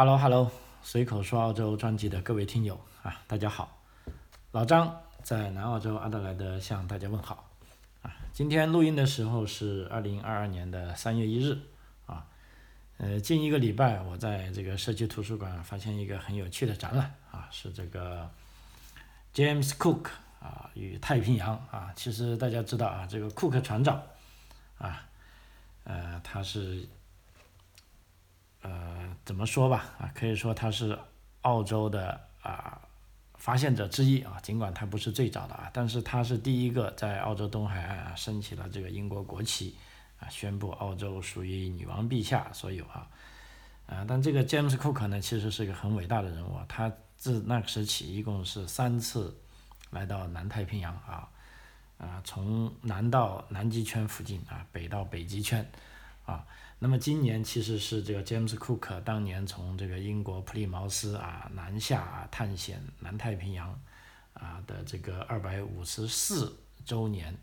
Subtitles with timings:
[0.00, 0.48] Hello Hello，
[0.80, 3.82] 随口说澳洲专辑的各位听友啊，大家好，
[4.52, 7.50] 老张在南澳洲阿德莱德向大家问好
[8.02, 8.14] 啊。
[8.32, 11.58] 今天录音的时候是二零二二年的三月一日
[12.06, 12.24] 啊，
[12.98, 18.30] 呃，近一个礼拜我在这个社区图书馆发现一个很有趣的展览啊，是这个
[19.34, 21.92] James Cook 啊与太平洋啊。
[21.96, 24.00] 其实大家知道啊，这个库克船长
[24.78, 25.04] 啊，
[25.82, 26.86] 呃，他是。
[28.68, 30.98] 呃，怎么说吧，啊，可以说他是
[31.40, 32.78] 澳洲的啊
[33.36, 39.74] 发现者之一啊，尽管他不是最早的啊，但是他是第一个在澳洲东海岸啊升起了这个英国国旗
[40.20, 43.08] 啊，宣布澳洲属于女王陛下所有啊，
[43.86, 49.34] 啊，但这个 James Cook 呢，其实是一个很伟大的人物，啊他自那时起一共是三次
[49.90, 51.26] 来到南太平洋啊，
[51.96, 55.66] 啊，从南到南极圈附近啊，北到北极圈
[56.26, 56.44] 啊。
[56.80, 63.68] 那么今年其实是这个詹姆斯·库克当年从这个英国普利茅斯啊南下探险南太平洋
[64.32, 67.36] 啊的这个二百五十四周年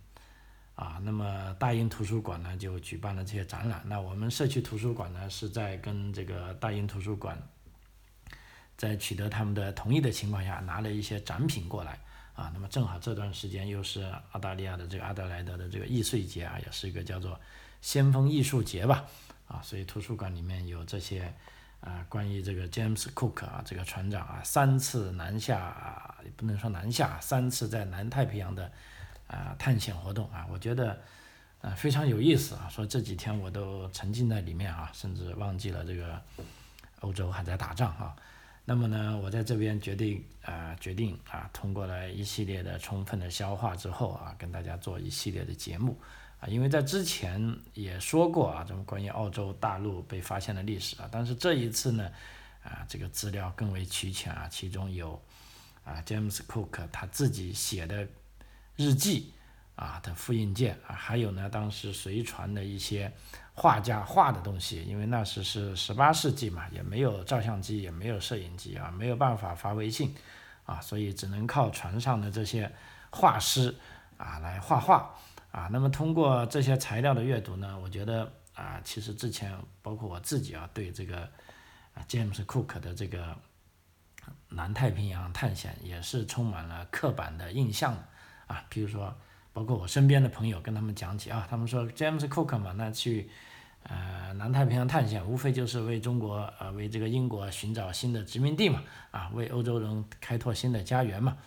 [0.76, 3.84] 啊，那么大英图书馆呢就举办了这些展览。
[3.86, 7.38] 那我们社区图书馆呢是在跟这个大英图书馆
[8.78, 12.00] 在取得他们的同意的情况下拿了一些展品过来
[12.34, 12.52] 啊。
[12.54, 17.38] 那么正好这段时间又是澳大利亚的这个阿德莱德的这个易碎节啊，也是一个叫做
[17.86, 19.06] 先锋艺术节吧。
[19.48, 21.32] 啊，所以图书馆里面有这些
[21.80, 28.72] 啊，关于这个 James Cook 啊，这个船长啊，三次南下，也不能说南下，三次在南太平洋的
[29.28, 31.00] 啊探险活动啊，我觉得
[31.62, 32.68] 啊非常有意思啊。
[32.72, 36.20] 说这几天我都沉浸在里面啊，甚至忘记了这个
[37.02, 38.16] 欧洲还在打仗啊。
[38.66, 45.96] 那么呢，我在这边决定啊，决定啊，通过了一系列的充分的消化之后啊，跟大家做一系列的节目。
[46.48, 52.12] 因为在之前也说过啊，这么关于澳洲大陆被发现的历史啊，但是这一次呢，
[52.64, 55.20] 啊，这个资料更为齐全啊，其中有
[55.84, 58.08] 啊，James Cook 他自己写的
[58.76, 59.34] 日记
[59.76, 63.12] 啊的复印件啊，还有呢，当时随船的一些
[63.54, 70.14] 画家画的东西，因为那时是十八世纪嘛，也没有照相机，也没有摄影机啊，没有办法发微信
[70.66, 72.72] 啊，所以只能靠船上的这些
[73.10, 73.76] 画师
[74.18, 75.16] 啊来画画。
[75.56, 81.20] 啊，那么通过这些材料的阅读呢，我觉得啊，其实之前包括我自己啊，对这个
[81.94, 83.34] 啊 James Cook 的这个
[84.50, 87.96] 南太平洋探险也是充满了刻板的印象
[88.48, 88.66] 啊。
[88.68, 89.16] 比如说，
[89.54, 93.30] 包括我身边的朋友跟他们讲起啊，他们说 James Cook 嘛，那去
[93.84, 101.38] 呃南太平洋探险，无非就是为中国呃为这个英国寻找新的殖民地嘛，啊，为欧洲人开拓新的家园嘛，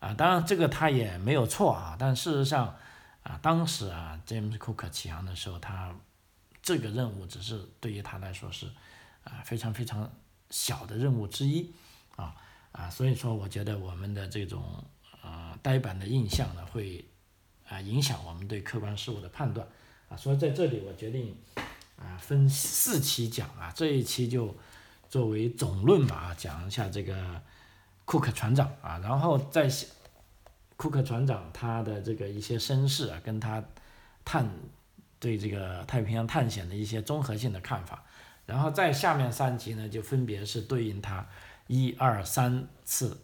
[0.00, 2.76] 啊，当然这个他也没有错啊，但事实上。
[3.24, 5.94] 啊，当时啊，James Cook 起航的时候，他
[6.62, 8.66] 这个任务只是对于他来说是
[9.24, 10.12] 啊非常非常
[10.50, 11.72] 小的任务之一
[12.16, 12.36] 啊
[12.72, 14.84] 啊，所以说我觉得我们的这种
[15.22, 17.02] 呃呆板的印象呢，会
[17.66, 19.66] 啊影响我们对客观事物的判断
[20.10, 21.34] 啊，所以在这里我决定
[21.96, 24.54] 啊分四期讲啊，这一期就
[25.08, 27.40] 作为总论吧啊，讲一下这个
[28.04, 29.66] 库克船长啊，然后再。
[30.76, 33.62] 库克船长他的这个一些身世啊，跟他
[34.24, 34.50] 探
[35.20, 38.04] 对这个太平洋探险的一些综合性的看法，
[38.44, 41.26] 然后在下面三集呢，就分别是对应他
[41.68, 43.16] 一二三次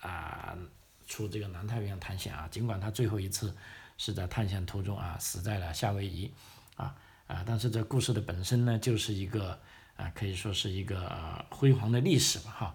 [0.00, 0.58] 啊
[1.06, 3.54] 出这个南太平洋探险啊，尽管他最后一次
[3.96, 6.32] 是在探险途中啊死在了夏威夷
[6.74, 6.94] 啊
[7.28, 9.58] 啊，但是这故事的本身呢，就是一个
[9.96, 12.74] 啊可以说是一个辉煌的历史吧哈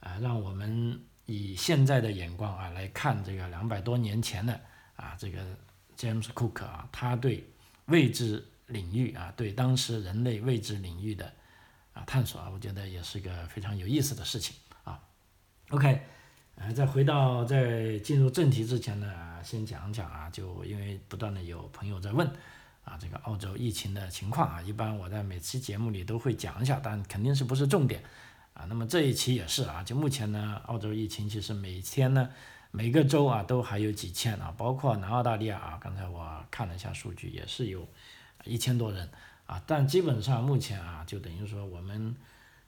[0.00, 1.00] 啊，让我们。
[1.30, 4.60] 以现在的眼光啊来看这个两百多年前的
[4.96, 5.40] 啊这个
[5.96, 7.48] James Cook 啊，他对
[7.86, 11.32] 未知领域啊，对当时人类未知领域的
[11.92, 15.00] 啊探索啊，我觉得也是一个非常有意思的事情啊。
[15.68, 16.00] OK，
[16.56, 22.26] 呃，在回到在进入正题之前呢，先讲讲啊，就因为不断的有朋友在问
[22.82, 28.02] 啊，这个澳洲疫情的情况啊，一般我在每期节目里都会讲一下，但肯定是不是重点。
[28.60, 32.28] 啊，那么这一期也是啊，就目前呢，澳洲疫情其实每天呢，
[32.70, 37.88] 每个州啊都还有几千啊，包括南澳大利亚啊，刚才我看了一下数据，也是有
[38.44, 39.08] 一千多人
[39.46, 42.14] 啊，但基本上目前啊，就等于说我们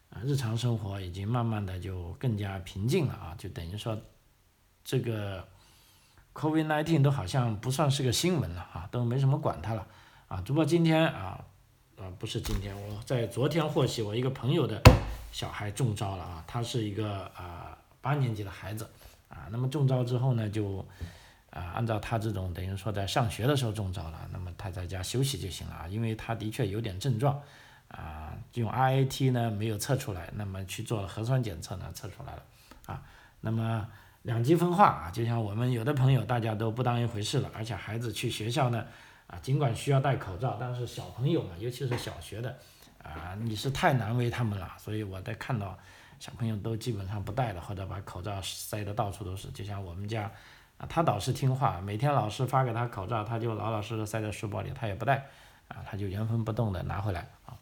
[0.09, 4.01] 啊日常生活已经慢慢的就更加平静了啊，就等于说
[4.83, 5.47] 这个
[6.33, 9.87] COVID-19 都好像不算是个新闻了啊，都没什么管它了
[10.29, 11.45] 啊，只不过今天啊，
[11.99, 14.81] 啊不是今天，我在昨天获悉我一个朋友的。
[15.33, 18.89] 小孩中招了啊，他是一个啊八年级的孩子
[19.29, 20.87] 啊，那么中招之后呢，就
[21.51, 27.41] 啊按照他这种等于说在上学的时候中招了，那么他在家休息就行了啊，因为他的确有点症状
[27.89, 32.43] 啊，用 RAT 呢没有测出来，那么去做了核酸检测呢测出来了，
[32.87, 33.03] 啊，
[33.41, 33.89] 那么
[34.23, 38.87] 两极分化啊，就像我们有的朋友大家都不当一回事了，而且孩子去学校呢，
[39.27, 42.57] 啊，尽管需要戴口罩，但是小朋友嘛，尤其是小学的，
[43.03, 45.79] 啊，你是太难为他们了，所以我在看到
[46.19, 50.31] 小朋友都基本上不戴了，或者把口罩塞得到处都是，就像我们家，
[50.79, 55.27] 啊，他倒是听话，每天老师发给他口罩，他就老老实实塞在书包里，他也不戴，
[55.69, 57.57] 啊，他就原封不动的拿回来啊。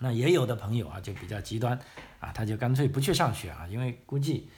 [0.00, 1.78] 那也有的朋友啊，就比较极端，
[2.20, 4.48] 啊，他就干脆不去上学啊，因为估计，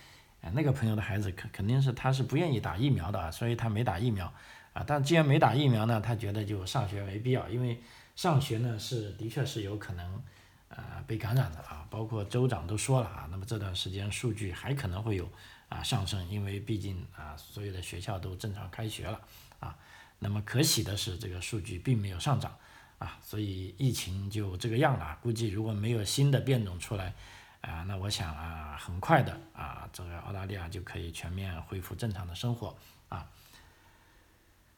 [0.43, 4.33] 啊，那个朋友的孩子肯肯定是他是不愿意打疫苗的啊，所以他没打疫苗，
[4.73, 7.81] 啊，但既然没打疫苗呢，他觉得就上学没必要，因为
[8.21, 10.23] 上学呢是的确是有可能，
[10.69, 15.27] 呃，被感染的啊，包括州长都说了啊，那么这段时间数据还可能会有
[15.71, 19.19] 啊上升，因为毕竟啊所有的学校都正常开学了
[19.59, 19.75] 啊，
[20.19, 22.55] 那么可喜的是这个数据并没有上涨。
[22.99, 25.19] 啊，所以疫情就这个样了。
[25.23, 27.15] 估计如果没有新的变种出来，
[27.63, 32.77] 啊，那我想啊，很快的啊，这个澳大利亚就可以全面恢复正常的生活
[33.09, 33.27] 啊。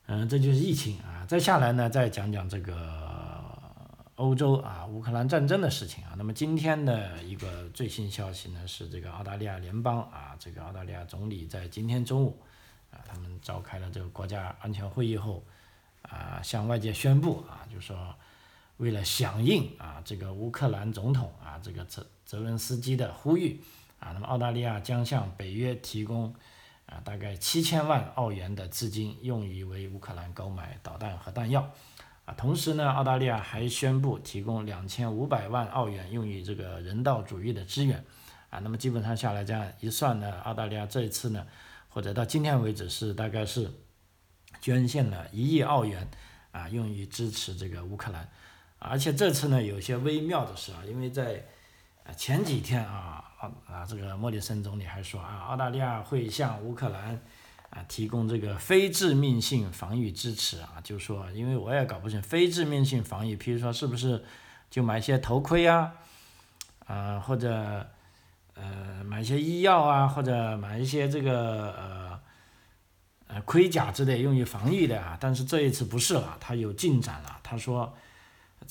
[0.06, 1.24] 嗯，这就是疫情啊。
[1.28, 3.50] 再下来呢，再讲讲这个
[4.16, 6.14] 欧洲啊，乌克兰战争的事情啊。
[6.16, 12.38] 那么今天的一个最新消息呢，是这个澳大利亚联邦啊，这个澳大利亚总理在今天中午
[12.90, 15.42] 啊，他们召开了这个国家安全会议后。
[16.02, 17.96] 啊，向外界宣布啊，就说
[18.78, 23.62] 为了响应啊这个乌克兰总统啊这个泽泽伦斯基的呼吁
[24.00, 26.34] 啊，那么澳大利亚将向北约提供
[26.92, 31.70] 啊大概七千万澳元的资金，用于为乌克兰购买导弹和弹药
[32.26, 32.34] 啊。
[32.34, 38.04] 同时呢，澳大利亚还宣布提供两千五百万澳元用于这个人道主义的支援
[38.50, 38.58] 啊。
[38.58, 41.46] 那么基本上下来这样一算呢，澳大利亚这一次呢，
[41.88, 43.70] 或者到今天为止是大概是。
[44.60, 46.08] 捐献了一亿澳元，
[46.52, 48.28] 啊，用于支持这个乌克兰，
[48.78, 51.44] 而且这次呢，有些微妙的是啊，因为在
[52.04, 57.20] 啊前几天啊，啊啊这个莫里森总理还说啊，澳大利亚会向乌克兰
[57.70, 64.22] 啊提供这个非致命性防御支持啊，就是说因为我也搞不清非致命性防御，譬如说是不是
[64.70, 65.92] 就买一些头盔啊，
[66.86, 67.86] 啊或者
[68.54, 72.20] 呃买一些医药啊，或者买一些这个呃。
[73.28, 77.40] 呃，盔甲之类用于防御的啊，但是这一次不是了，他有进展了。
[77.42, 77.96] 他说，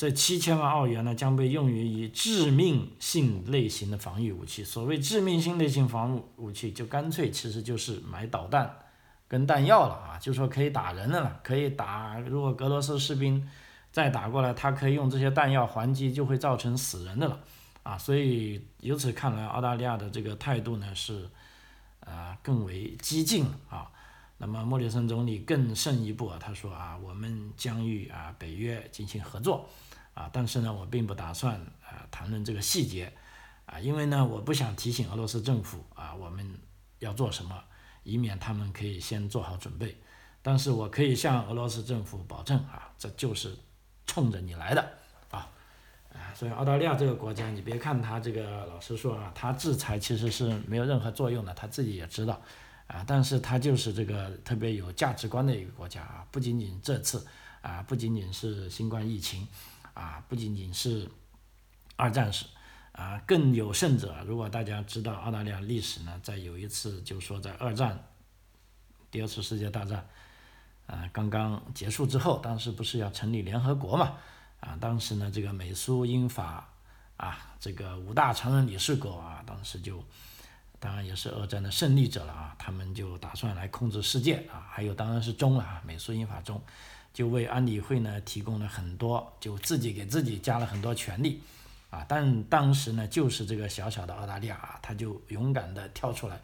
[0.01, 4.63] 这七千万澳元呢，将被用于以致命性类型的防御武器。
[4.63, 8.79] 所谓致命性类型防御武器，就干脆其实就是买导弹
[9.27, 12.17] 跟弹药了啊，就说可以打人的了，可以打。
[12.17, 13.47] 如果俄罗斯士兵
[13.91, 17.39] 再打过来，他可以用这些弹药还击，就会造成死人的了
[17.83, 17.95] 啊。
[17.95, 21.29] 所以由此看来，澳大利亚的这个态度呢是
[21.99, 23.87] 啊更为激进啊。
[24.39, 29.69] 那么莫里森总理更胜一步啊，他说啊，我们将与啊北约进行合作，
[30.13, 33.11] 啊，但是呢，我并不打算啊谈论这个细节，
[33.65, 36.59] 啊，因为呢，我不想提醒俄罗斯政府啊我们
[36.99, 37.63] 要做什么，
[38.03, 39.97] 以免他们可以先做好准备。
[40.41, 43.55] 但是我可以向俄罗斯政府保证啊，这就是
[44.05, 44.81] 冲着你来的
[45.29, 45.47] 啊，
[46.13, 52.41] 啊，所以澳大利亚这个国家，你别看他这个老实说啊，他制裁其实是没有任何作用的，他自己也知道。
[52.87, 57.25] 啊，但是它就是这个特别有价值观的一个国家啊，不仅仅这次
[57.61, 59.47] 啊，不仅仅是新冠疫情
[60.01, 61.07] 啊，不仅仅是
[61.95, 62.45] 二战史
[62.93, 68.03] 啊，更有甚者，如果大家知道澳大利亚历史呢，在有一次就说在二战，
[69.11, 70.07] 第二次世界大战
[70.87, 74.17] 啊刚刚结束之后，当时不是要成立联合国嘛
[74.59, 76.67] 啊，当时呢这个美苏英法
[77.17, 80.03] 啊这个五大常任理事国啊，当时就。
[80.83, 86.59] 当然也是二战的胜利者了啊，他们就打算来控制世界啊，还有当然是中了啊，美苏英法中，
[87.13, 91.41] 就为安理会呢提供了很多，就自己给自己加了很多权利
[91.89, 96.39] 啊，但当时呢就是这个小小的澳大利亚啊，他就勇敢的跳出来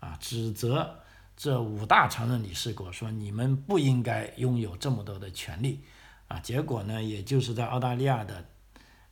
[0.00, 0.94] 啊，指责
[1.36, 5.80] 这五大常任理事国说你们不应该拥有这么多的权利
[6.28, 8.44] 啊，结果呢也就是在澳大利亚的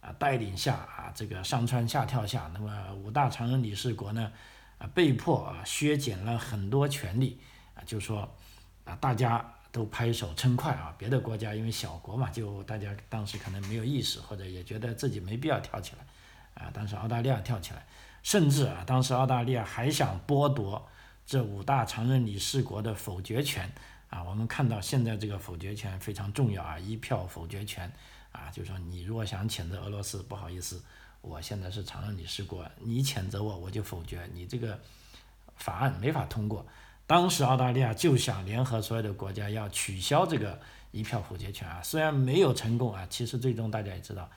[0.01, 4.33] 啊带领下啊，这个上蹿下跳下，那么五大常任理事国呢。
[4.79, 7.39] 啊，被迫啊削减了很多权利
[7.75, 8.27] 啊，就说
[8.87, 10.95] 啊，大家都拍手称快啊。
[10.99, 16.71] 别的国家因为小国嘛，就大家当时可能没有意识，或者也觉得自己没必要跳起来啊。
[16.73, 17.87] 但是澳大利亚跳起来，
[18.23, 20.89] 甚至啊，当时澳大利亚还想剥夺
[21.25, 23.71] 这五大常任理事国的否决权
[24.09, 24.23] 啊。
[24.23, 27.91] 我们看到现在这个否决权非常重要啊，一票否决权
[28.33, 30.83] 啊，就说你如果想谴责俄罗斯，不好意思。
[31.23, 34.81] 我现在是常任理事国，你谴责我，我就否决你这个
[35.55, 36.65] 法案没法通过。
[37.11, 40.61] 当时澳大利亚就想联合所有的国家要取消这个
[40.93, 44.31] 一票否决权啊，虽然没有成功啊，其实最终大家也知道，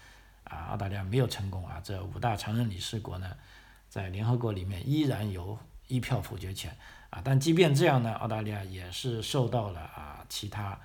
[0.46, 3.32] 啊，澳大利亚没有成功啊，这五大常任理事国呢，
[3.90, 5.56] 在联合国里面依然有
[5.88, 6.76] 一票否决权
[7.12, 7.22] 啊。
[7.24, 10.76] 但即便这样呢，澳大利亚也是受到了啊其他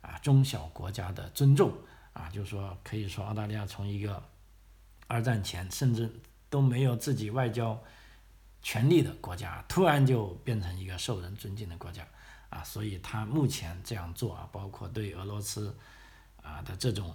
[0.00, 1.72] 啊中小国家的尊重
[2.12, 4.22] 啊，就是说可以说澳大利亚从一个
[5.08, 6.08] 二战前甚至
[6.48, 7.76] 都没有自己外交
[8.62, 12.06] 权力的国家，突然就变成一个受人尊敬的国家
[12.48, 12.62] 啊。
[12.64, 15.76] 所以他目前这样做啊，包括对俄罗斯
[16.42, 17.14] 啊的这种。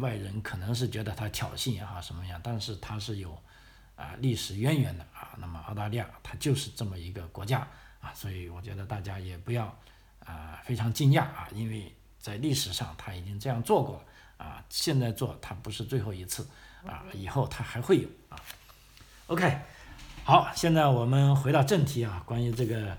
[0.00, 3.40] 外人可能是觉得他挑衅也好什么样，但是他是有
[3.94, 5.36] 啊历史渊源的啊。
[5.38, 7.60] 那么澳大利亚它就是这么一个国家
[8.00, 9.66] 啊，所以我觉得大家也不要
[10.18, 14.04] 啊非常惊讶啊，因为在历史上他已经这样做过了
[14.44, 16.44] 啊，现在做它不是最后一次
[16.84, 18.36] 啊，以后它还会有啊。
[19.28, 19.60] OK，
[20.26, 22.96] 好，现在我们回到正题啊，关于这个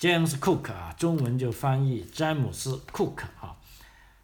[0.00, 3.56] James Cook 啊，中文就翻译詹姆斯·库克啊。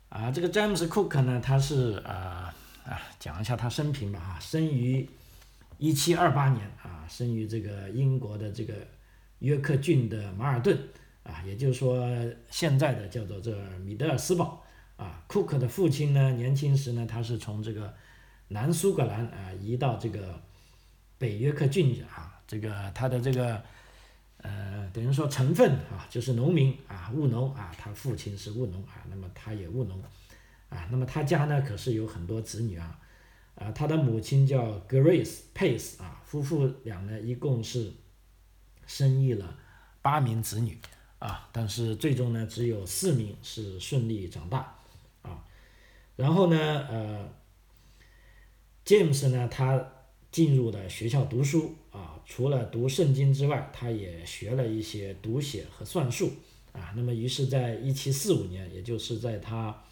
[0.09, 2.53] 啊，这个詹姆斯·库克呢，他是啊
[2.85, 5.09] 啊，讲一下他生平吧啊，生于
[5.79, 8.75] 一七二八年啊，生于这个英国的这个
[9.39, 10.77] 约克郡的马尔顿
[11.23, 12.05] 啊，也就是说
[12.51, 14.65] 现在的叫做这米德尔斯堡
[14.97, 15.23] 啊。
[15.29, 17.95] 库克的父亲呢，年轻时呢，他是从这个
[18.49, 20.41] 南苏格兰啊移到这个
[21.19, 23.63] 北约克郡啊，这个他的这个。
[24.41, 30.01] 呃，等于说成分啊，就是农民啊，务农啊，他父亲是务农啊，那么他也务农
[30.69, 33.01] 啊，那么他家呢可是有很多子女啊，
[33.57, 37.93] 啊，他的母亲叫 Grace Pace 啊，夫妇俩呢一共是
[38.87, 39.59] 生育了
[40.03, 40.79] 八名子女
[41.19, 44.73] 啊，但是最终呢只有四名是顺利长大
[45.23, 45.43] 啊，
[46.15, 46.57] 然后呢，
[46.89, 47.29] 呃
[48.85, 49.85] ，James 呢他
[50.39, 51.75] 进入了学校读书。
[51.91, 56.31] 啊，除了读圣经之外，他也学了一些读写和算术
[56.71, 56.93] 啊。
[56.95, 59.83] 那么，于是，在一七四五年，也就是在他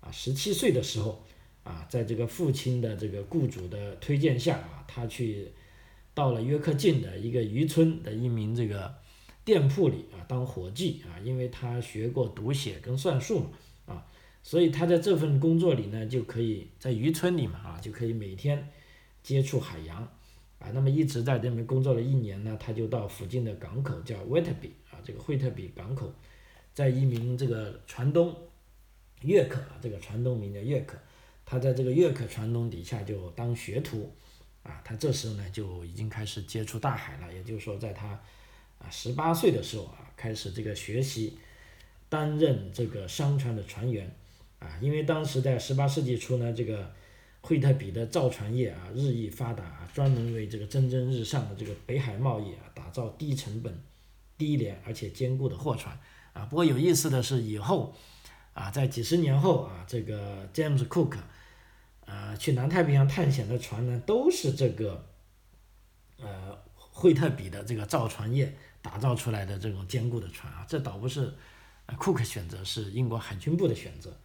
[0.00, 1.22] 啊十七岁的时候
[1.62, 5.48] 啊，在这个父亲的这个雇主的推荐下啊，他去
[6.14, 8.94] 到了约克郡的一个渔村的一名这个
[9.44, 13.50] 店铺里啊当伙计啊，因为他学过读写跟算术嘛
[13.84, 14.06] 啊，
[14.42, 18.70] 所以他在这份工作里呢，就可以在渔村里嘛啊，就可以每天
[19.26, 20.08] 接触海洋。
[20.58, 26.10] 啊，那么一直在这边工作了一年呢，他就到附近的港口叫惠特比啊，这个惠特比港口，
[26.72, 28.34] 在一名这个船东，
[29.20, 30.96] 约克，这个船东名叫约克，
[31.44, 34.10] 他在这个约克船东底下就当学徒，
[34.62, 38.18] 啊，他这时候呢就已经开始接触大海了，也就是说，在他
[38.78, 41.36] 啊十八岁的时候啊，开始这个学习，
[42.08, 44.10] 担任这个商船的船员，
[44.58, 46.90] 啊，因为当时在十八世纪初呢，这个。
[47.46, 53.72] 惠特比的造船业啊日益发达啊，专门为这个蒸蒸日上的这个北海贸易啊打造低成本、
[54.36, 55.96] 低廉而且坚固的货船
[56.32, 56.44] 啊。
[56.46, 57.94] 不过有意思的是，以后
[58.52, 61.18] 啊，在几十年后啊，这个 James Cook
[62.06, 65.06] 呃去南太平洋探险的船呢，都是这个
[66.18, 70.66] 呃惠特比的这个造船业打造出来的这种坚固的船啊。
[70.68, 71.32] 这倒不是
[71.96, 74.18] 库克选择，是英国海军部的选择。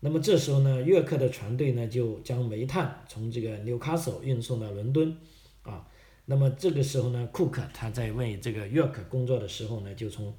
[0.00, 5.16] 那么这时候呢，约克的船队呢就将煤炭从这个纽卡索运送到伦敦，
[5.62, 5.88] 啊，
[6.26, 10.32] 那么这个时候呢，库克他在为这个约克工作的时候呢，就从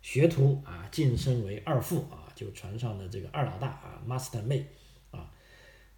[0.00, 4.64] 学徒啊晋升为二副啊，就船上的这个二老大啊，master mate
[5.10, 5.30] 啊，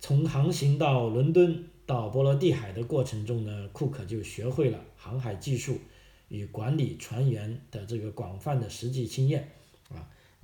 [0.01, 5.79] 从航行到伦敦到波罗的海的过程中呢，库克就学会了航海技术
[6.29, 9.49] 与管理船员的这个广泛的实际经验。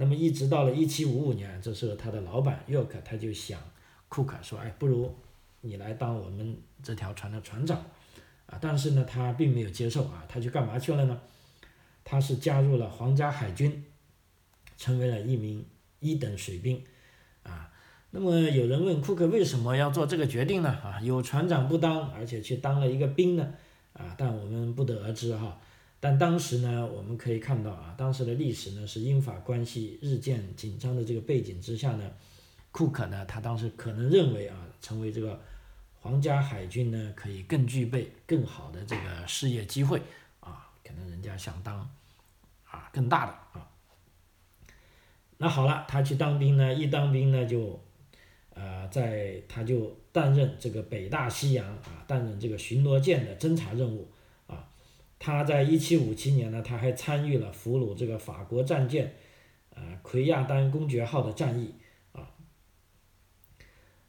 [0.01, 3.61] 那么一直到了一七五五年，这时候他的老板约克他就想
[4.09, 5.15] 库克说：“哎，不如
[5.61, 7.77] 你来当我们这条船的船长。”
[8.49, 11.21] 啊，但是呢，他并没有接受啊，他去干嘛去了呢？
[12.03, 13.85] 他是加入了皇家海军，
[14.79, 15.63] 成为了一名
[15.99, 16.83] 一等水兵。
[17.43, 17.71] 啊，
[18.11, 20.71] 那么有人问库克为什么要做这个决定呢？
[20.71, 23.53] 啊，有船长不当，而且去当了一个兵呢？
[23.93, 25.61] 啊，但我们不得而知哈。
[26.03, 32.11] 但当时呢，我们可以看到啊，当时的历史呢是英法关系日渐紧张的这个背景之下呢，
[32.73, 35.39] 库克呢他当时可能认为啊，成为这个
[36.01, 40.01] 皇家海军呢可以更具备更好的这个事业机会
[40.41, 41.79] 啊，可能人家想当
[42.65, 43.69] 啊更大的啊。
[45.37, 47.79] 那好了，他去当兵呢，一当兵呢就，
[48.55, 54.11] 呃，在他就担任这个北大西洋啊，担任这个巡逻舰的侦察任务。
[55.21, 59.15] 他在一七五七年呢，他还参与了俘虏这个法国战舰，
[59.75, 61.75] 呃，奎亚丹公爵号的战役
[62.13, 62.31] 啊。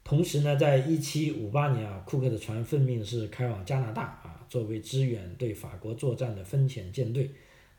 [0.06, 7.30] 同时呢，在一七五八年啊，库克的船奉命是开往加拿大啊，作为支援对法国作战的分遣舰队。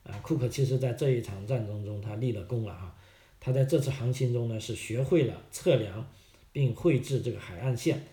[0.03, 2.95] 啊，库克其实在这一场战争中他立了功了啊。
[3.41, 6.07] 他在这次航行中呢，是学会了测量
[6.53, 8.05] 并绘制这个海岸线，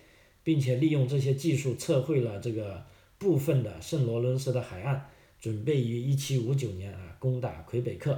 [0.42, 2.86] 并且利用这些技术测绘了这个
[3.20, 5.00] 部分的圣罗伦斯的海岸，
[5.40, 8.12] 准备于1759年啊攻打魁北克，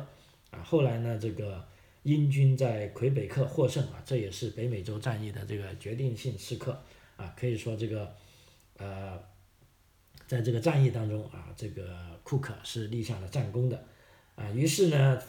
[0.50, 1.62] 啊后来呢这个
[2.04, 6.80] 英军在魁北克获胜啊，这也是北美洲战役的这个决定性时刻
[7.16, 8.14] 啊，可以说这个
[8.78, 9.20] 呃
[10.26, 11.84] 在这个战役当中啊，这个
[12.22, 13.84] 库克是立下了战功的
[14.36, 15.20] 啊，于是呢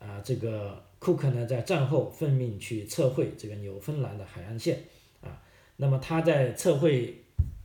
[0.00, 0.82] 啊这个。
[1.04, 4.82] 库克呢，在战后奉命去测绘这个纽芬兰的海岸线，
[5.20, 5.42] 啊，
[5.76, 7.23] 那么他在测绘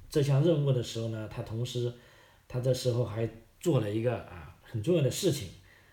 [0.10, 1.94] 这项任务的时候呢，他同时，
[2.48, 5.50] 他这时候还做了一个啊很重要的事情，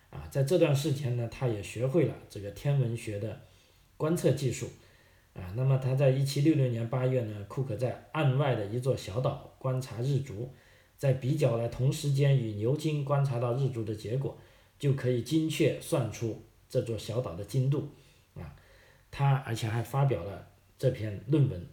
[0.09, 3.41] 啊，在这段时间呢，他也学会了这个天文学的
[3.95, 4.67] 观测技术，
[5.33, 10.51] 啊，那么他在一七六六年八月呢，库克在岸外的一座小岛观察日足，
[10.97, 14.37] 在比较了同时间与牛津观察到日足的结果，
[14.79, 16.43] 就可以精确算出。
[16.69, 17.87] 这座小岛的经度，
[18.35, 18.53] 啊，
[19.09, 21.65] 他而且还发表了这篇论文，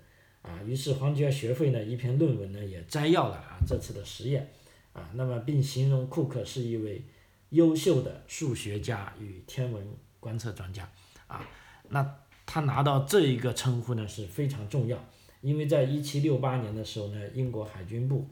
[0.45, 4.53] 啊，于是皇家学会呢一篇论文呢也摘要了啊这次的实验，
[4.93, 7.03] 啊，那么并形容库克是一位
[7.49, 9.83] 优秀的数学家与天文
[10.21, 10.87] 观测专家，
[11.27, 11.49] 啊，
[11.89, 15.03] 那他拿到这一个称呼呢是非常重要，
[15.41, 18.29] 因为在一七六八年的时候呢，英国海军部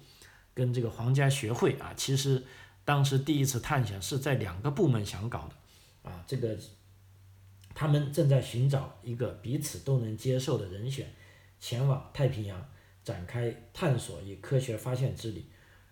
[0.52, 2.42] 跟这个皇家学会啊，其实
[2.85, 6.11] 当时第一次探险是在两个部门想搞的。
[6.11, 6.59] 啊，这个
[7.75, 11.09] 他们正在寻找一个彼此都能接受的人选，
[11.62, 12.61] 前往太平洋
[13.04, 15.47] 展开探索与科学发现之旅。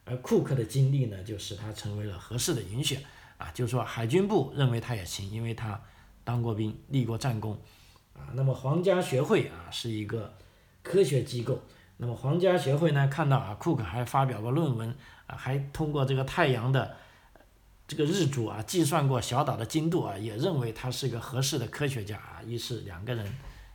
[0.04, 3.00] 而库克的经历呢，就使他成为了合适的人选。
[3.38, 5.80] 啊，就是说海军部认为他也行，因为他
[6.24, 7.56] 当过兵，立过战功。
[8.14, 10.34] 啊，那么皇家学会啊是一个
[10.82, 11.62] 科学机构。
[11.98, 14.92] 那么皇家学会呢，看到啊库克还发表过论文，
[15.28, 16.96] 啊还通过这个太阳的。
[17.86, 22.42] 这个日主啊，计算过小岛的精度啊，也认为他是一个合适的科学家啊。
[22.46, 23.26] 于是两个人，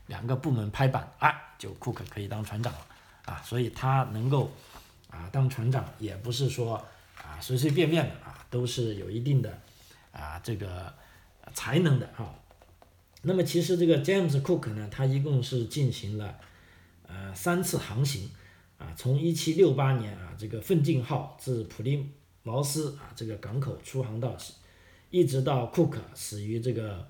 [0.07, 2.79] 两个部门拍板，啊，就库克可以当船长了
[3.25, 3.41] 啊。
[3.43, 4.51] 所以他能够
[5.09, 6.75] 啊当船长，也不是说
[7.17, 9.60] 啊随随便便的啊，都是有一定的
[10.12, 10.93] 啊这个
[11.53, 12.34] 才能的啊。
[13.21, 16.38] 那么其实这个 James Cook 呢，他一共是进行了
[17.08, 18.30] 呃三次航行
[18.77, 22.12] 啊，从一七六八年啊这个奋进号至普利。
[22.47, 24.38] 茅斯啊，这个港口出航到，
[25.10, 27.08] 一直到库克死于这个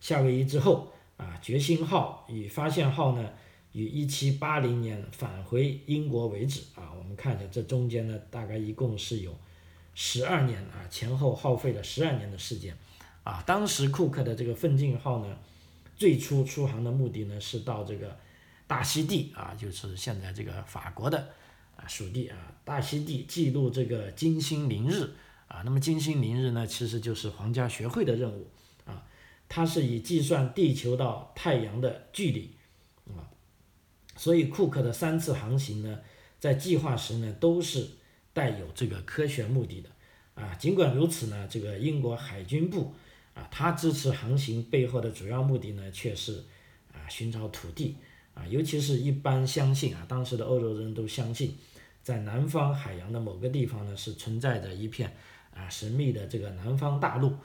[0.00, 3.30] 夏威夷之后啊，决心号与发现号呢，
[3.72, 6.92] 于一七八零年返回英国为止啊。
[6.98, 9.38] 我们看一下这中间呢，大概一共是有
[9.94, 12.76] 十二年啊，前后耗费了十二年的时间
[13.22, 13.42] 啊。
[13.46, 15.38] 当时库克的这个奋进号呢，
[15.96, 18.18] 最初出航的目的呢，是到这个
[18.66, 21.28] 大溪地啊，就是现在这个法国的。
[21.74, 25.08] 啊，属地啊，大溪地记录这个金星凌日
[25.48, 28.46] 啊，那么金星凌日呢，其实就是皇家学会的任务，
[29.54, 32.56] 它是以计算地球到太阳的距离
[33.08, 33.28] 啊，
[34.16, 36.00] 所以库克的三次航行呢，
[36.40, 37.86] 在计划时呢，都是
[38.32, 39.90] 带有这个科学目的的
[40.42, 40.54] 啊。
[40.54, 42.94] 尽管如此呢，这个英国海军部
[43.34, 46.42] 啊，它支持航行背后的主要目的呢，却是
[46.90, 47.96] 啊，寻找土地。
[48.32, 51.54] 啊，尤其是一般相信啊，当时的欧洲人都相信，
[52.02, 55.14] 在南方海洋的某个地方呢，是存在着一片
[55.54, 57.36] 啊神秘的这个南方大陆。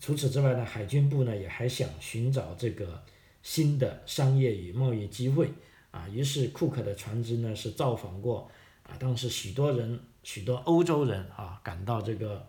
[0.00, 3.02] 除此之外呢，海军部呢也还想寻找这个
[3.42, 5.50] 新的商业与贸易机会
[5.90, 6.08] 啊。
[6.08, 8.50] 于是库克的船只呢是造访过
[8.82, 12.46] 啊，当时许多人许多欧洲人啊感到这个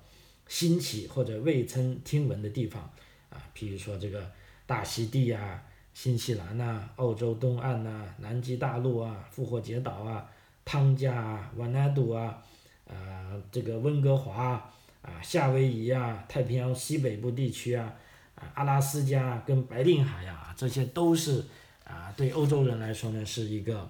[0.48, 2.82] 新奇或者未曾听闻的地方
[3.30, 4.32] 啊，譬如说这个
[4.66, 5.64] 大溪地呀。
[5.96, 10.30] 新西兰呐，澳洲东岸呐，南极大陆啊，复活节岛啊，
[10.66, 12.44] 汤加啊，瓦纳杜啊，
[12.86, 14.74] 呃，这个温哥华啊，
[15.06, 17.94] 啊夏威夷啊，太平洋西北部地区啊，
[18.36, 21.46] 啊，阿拉斯加跟白令海呀，这些都是
[21.84, 23.89] 啊，对欧洲人来说呢，是一个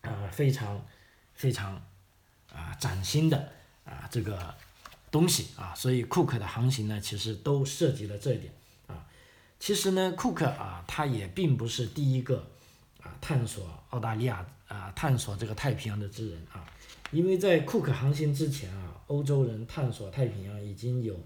[0.00, 0.82] 啊非常
[1.34, 1.74] 非常
[2.50, 3.52] 啊崭新的
[3.84, 4.54] 啊这个
[5.10, 8.52] 东西啊，所以库克的航行呢，其实都涉及了这一点
[8.86, 9.04] 啊。
[9.58, 12.50] 其实呢，库克啊，他也并不是第一个
[13.02, 16.64] 啊探索澳大利亚啊探索这个太平洋的之人啊，
[17.10, 21.18] 因为在库克航行之前啊，欧洲人探索太平洋已经有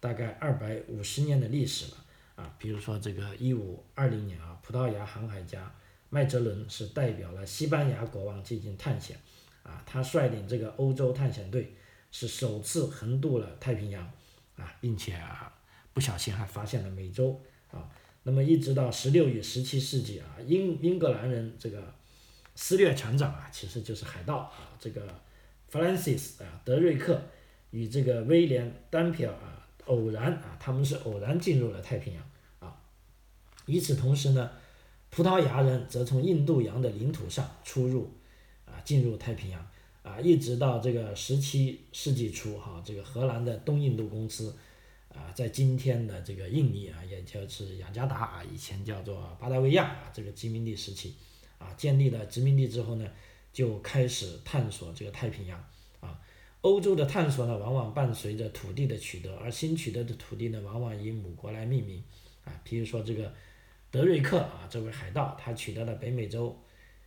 [0.00, 1.96] 大概二百五十年的历史了
[2.34, 2.52] 啊。
[2.58, 5.72] 比如说这个一五二零年啊，葡萄牙航海家
[6.10, 9.16] 麦哲伦是代表了西班牙国王进行探险
[9.62, 11.76] 啊，他率领这个欧洲探险队
[12.10, 14.04] 是首次横渡了太平洋
[14.56, 15.54] 啊，并且啊
[15.92, 17.40] 不小心还发现了美洲。
[17.70, 17.88] 啊，
[18.22, 21.94] 那么一直到十六与十七世纪啊，英英格兰人这个
[22.54, 25.06] 撕掠船长啊，其实就是海盗啊，这个
[25.70, 27.20] Francis 啊，德瑞克
[27.70, 32.80] 与这个威廉丹皮尔啊，偶然啊，他们是偶然进入了太平洋啊。
[33.66, 34.50] 与此同时呢，
[35.10, 38.10] 葡萄牙人则从印度洋的领土上出入，
[38.64, 39.70] 啊，进入太平洋，
[40.02, 44.56] 啊，一直到这个十七世纪初，哈，这个荷兰的东印度公司，
[45.10, 51.14] 啊，在今天的这个印尼啊，也就是雅加达啊，以前叫做巴达维亚啊，这个殖民地时期，
[51.58, 53.06] 啊，建立了殖民地之后呢，
[53.52, 55.58] 就开始探索这个太平洋，
[56.00, 56.18] 啊，
[56.60, 62.02] 欧洲的探索呢，往往伴随着土地的取得，而新取得的土地呢，往往以母国来命名，
[62.44, 63.32] 啊，比如说这个。
[63.90, 66.62] 德瑞克啊，这位海盗，他取得了北美洲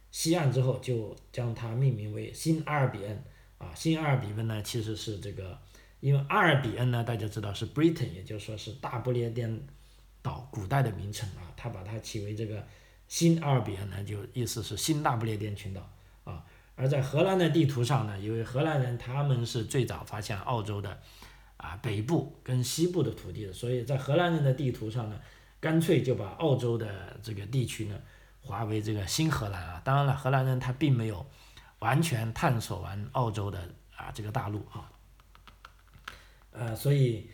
[0.10, 3.24] 西岸之后，就将它命名为新阿尔比恩
[3.60, 3.72] 啊。
[3.76, 5.56] 新阿尔比恩呢，其实是这个，
[6.00, 9.62] 因为阿尔比恩呢，大家知道是 Britain，也就是说是大不列颠
[10.24, 11.54] 岛古代的名称啊。
[11.56, 12.66] 他把它起为这个
[13.08, 15.88] 新阿尔比恩呢，就意思是新大不列颠群岛。
[16.76, 21.00] 而在荷兰的地图上呢，因为荷兰人他们是最早发现澳洲的
[21.58, 25.20] 啊北部跟西部的土地的，所以在荷兰人的地图上呢。
[25.62, 27.96] 干脆就把澳洲的这个地区呢
[28.42, 31.24] 划为这个新荷兰啊，当然了，荷兰人他并没有
[31.78, 33.60] 完全探索完澳洲的
[33.96, 34.90] 啊这个大陆啊，
[36.52, 37.30] 呃，所以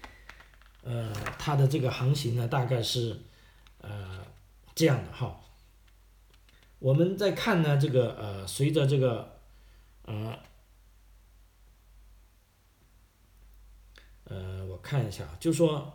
[0.83, 3.17] 呃他的这个航行呢大概是
[3.79, 4.21] 呃
[4.75, 5.39] 这样的哈。
[6.79, 9.39] 我们在看呢这个呃随着这个
[10.03, 10.39] 呃
[14.25, 15.93] 呃我看一下，就说。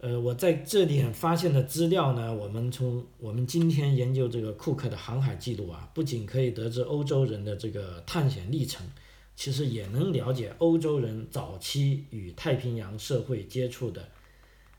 [0.00, 8.88] 呃，我在这里发现的资料呢，我们从我们今天研究这个库克的航海记录啊，不仅可以得知欧洲人的这个探险历程，
[9.34, 14.08] 其实也能了解欧洲人早期与太平洋社会接触的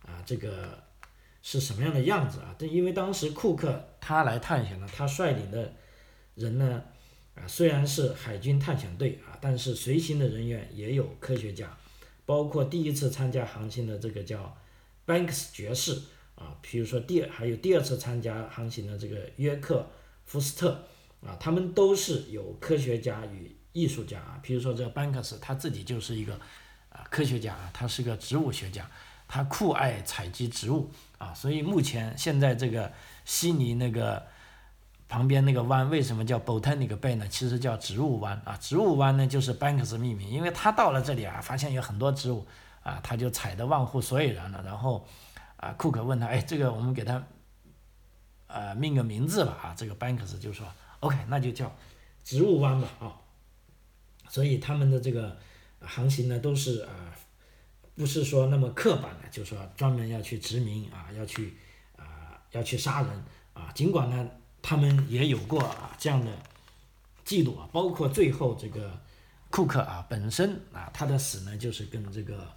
[0.06, 0.82] 啊这个
[1.42, 2.56] 是什么样的样子啊？
[2.58, 5.74] 这因为当时库克他来探险呢，他率领的
[6.36, 6.84] 人呢
[7.36, 11.78] 啊虽然是海军探险队啊，但是随行的人员也有科学家，
[12.26, 14.56] 包括第一次参加航行的这个叫。
[15.08, 16.00] Banks 爵士
[16.36, 19.90] 啊，比如说第还有第二次参加航行的这个约克
[20.28, 20.84] 福斯特
[21.26, 24.40] 啊，他们都是有科学家与艺术家啊。
[24.44, 26.36] 比如说这个 Banks 他自己就是一个
[26.90, 28.88] 啊科学家啊，他是个植物学家，
[29.28, 32.92] 他酷爱采集植物啊，所以目前现在这个
[33.24, 34.26] 悉尼那个
[35.08, 37.28] 旁边那个湾为什么叫 Botanic Bay 呢？
[37.28, 42.48] 其实叫植物湾啊，植物湾呢就是 Banks 命名，因为他到了这里啊，发现有很多植物。
[42.82, 44.64] 啊，他就踩得忘乎所以然了。
[44.64, 45.06] 然后，
[45.58, 47.22] 啊，库克问他，哎，这个我们给他，
[48.48, 49.52] 呃，命个名字吧。
[49.62, 50.66] 啊，这个 Banks 就说
[51.02, 51.76] ，OK，那就叫
[52.24, 52.88] 植物湾吧。
[53.02, 53.20] 啊，
[54.30, 55.38] 所以他们的这个
[55.82, 56.90] 航行呢，都是啊，
[58.00, 61.58] 不是说那么刻板的，就是说专门要去殖民啊，要去
[61.98, 63.12] 啊，要去杀人
[63.52, 63.70] 啊。
[63.76, 64.26] 尽管呢，
[64.62, 66.32] 他们也有过啊这样的
[67.26, 68.98] 记录啊，包括最后这个
[69.50, 72.48] 库克啊本身啊，他的死呢，就是跟这个。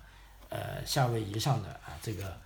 [0.54, 2.38] 呃，夏威夷上的啊，这个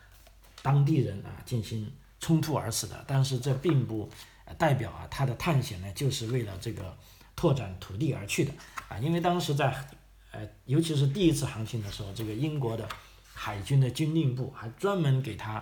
[0.62, 4.08] 当地人啊进行冲突而死的，但是这并不
[4.56, 6.96] 代表啊他的探险呢就是为了这个
[7.34, 8.52] 拓展土地而去的
[8.88, 9.74] 啊，因为当时在
[10.32, 12.88] 呃，尤其是第一次航行的时候，这个英国的
[13.34, 15.54] 海军的军令部还专门给他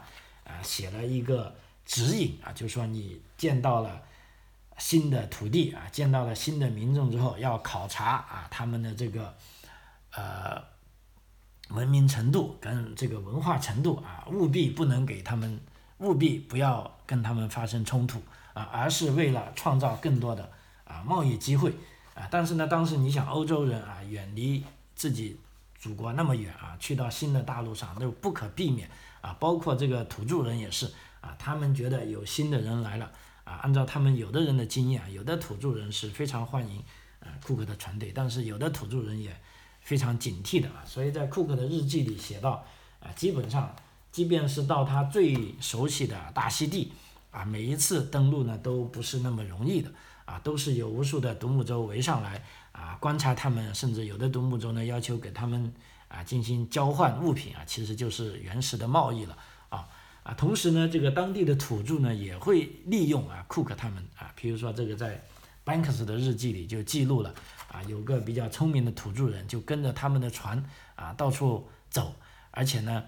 [0.44, 4.02] 啊写了一个指引啊，就是说你见到了
[4.78, 9.34] 新的土地啊，见到了新的民众之后，要考察啊他们的这个
[10.12, 10.74] 呃。
[11.70, 15.58] 文明程度跟这个文化程度啊，务必不能给他们，
[15.96, 18.20] 务必不要跟他们发生冲突
[18.52, 20.52] 啊，而是为了创造更多的
[20.84, 21.72] 啊贸易机会
[22.14, 22.28] 啊。
[22.30, 25.36] 但是呢，当时你想欧洲人啊，远离自己
[25.78, 28.88] 祖国那么远啊，去到新的大陆上都不可避免
[29.20, 29.36] 啊。
[29.38, 33.10] 包括这个土著人也是啊，他们觉得有新的人来了
[33.44, 36.82] 啊，按照他们有的人的经验，有的土著人是非常欢迎
[37.20, 39.34] 啊库克的船队，但是有的土著人也。
[39.84, 42.64] 非常警惕的啊，所以在库克的日记里写到，
[43.00, 43.76] 啊，基本上，
[44.10, 46.90] 即便是到他最熟悉的大溪地，
[47.30, 49.92] 啊，每一次登陆呢都不是那么容易的，
[50.24, 55.72] 啊，都是有无数的独木舟围上来，啊，观察他们，甚至有的独木舟呢要求给他们，
[56.08, 59.36] 啊，进行交换物品啊，其实就是原始的贸易了，
[59.68, 59.88] 啊，
[60.22, 65.22] 啊，同时呢，这个当地的土著呢也会利用啊库克他们啊，比如说这个在。
[65.66, 67.34] 班克斯的日记里就记录了，
[67.72, 70.62] 啊，有个比较聪明的土著人就跟着他们的船
[70.94, 72.14] 啊到处走，
[72.50, 73.02] 而且呢，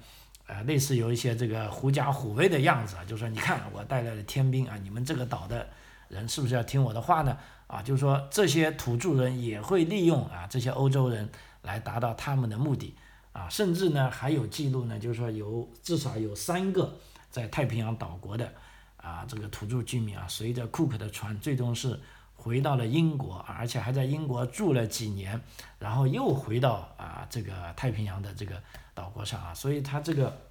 [0.46, 5.68] 呃，类似有一些这个狐假虎威的样子啊，就说你看我带来了天兵啊，你们这个岛的
[6.08, 7.36] 人是不是要听我的话呢？
[7.66, 11.28] 啊，就是说这些土著人也会利用啊这些欧洲人
[11.62, 12.94] 来达到他们的目的
[13.32, 16.96] 啊，甚至呢还有记录呢，就是说有至少有三个
[17.30, 18.52] 在太平洋岛国的
[18.96, 21.98] 啊这个土著居民啊，随着库克的船最终是。
[22.38, 25.40] 回到了英国，而且还在英国住了几年，
[25.78, 28.62] 然后又回到啊这个太平洋的这个
[28.94, 30.42] 岛国上啊，所以他这个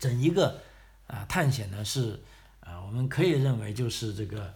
[0.00, 0.60] 整一个
[1.06, 2.20] 啊探险呢是
[2.60, 4.52] 啊，我们可以认为就是这个，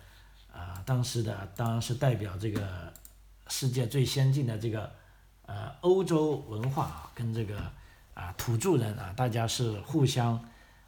[0.91, 2.93] 当时的当然是代表这个
[3.47, 4.91] 世界最先进的这个
[5.47, 7.61] 呃欧洲文化啊，跟这个
[8.13, 10.45] 啊土著人啊，大家是互相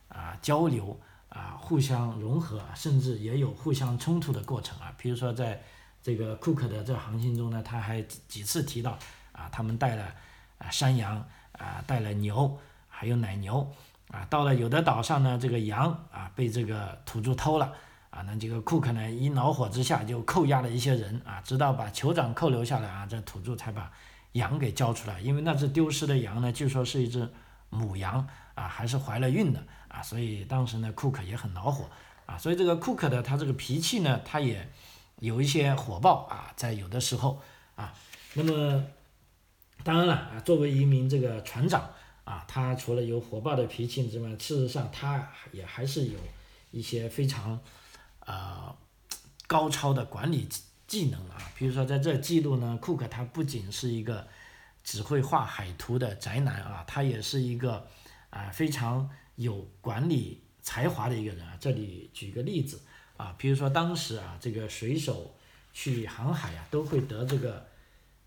[0.08, 4.92] 啊交流啊，互相融合，甚至也有互相冲突的过程啊。
[4.98, 5.62] 比如说在
[6.02, 8.98] 这个库克的这航行中呢，他还几次提到
[9.30, 10.12] 啊，他们带了
[10.58, 13.72] 啊山羊啊，带了牛，还有奶牛。
[14.08, 17.72] 啊，到了有的岛上呢，这个羊啊被这个土著偷了，
[18.12, 23.90] 啊，那这个库克呢一恼火之下就扣押了一些人啊，直到把酋长扣留下来啊，这土著才把
[24.32, 25.18] 羊给交出来。
[25.20, 27.26] 因为那只丢失的羊呢，据说是一只
[27.70, 31.88] 母羊啊，还是怀了孕的啊，所以当时呢库克也很恼火
[32.26, 34.70] 啊，所以这个库克的他这个脾气呢，他也
[35.20, 37.40] 有一些火爆啊，在有的时候
[37.76, 37.94] 啊，
[38.34, 38.84] 那么
[39.82, 41.90] 当然了啊，作为一名这个船长。
[42.24, 46.18] 啊，他除了有火爆的脾气之外，事实上他也还是有
[46.70, 47.58] 一些非常
[48.26, 48.76] 呃
[49.46, 50.48] 高超的管理
[50.86, 51.36] 技能啊。
[51.56, 54.26] 比如说在这记录呢，库克他不仅是一个
[54.82, 57.86] 只会画海图的宅男啊，他也是一个
[58.30, 61.56] 啊非常有管理才华的一个人啊。
[61.60, 62.80] 这里举个例子
[63.16, 65.34] 啊，比如说当时啊，这个水手
[65.72, 67.66] 去航海啊，都会得这个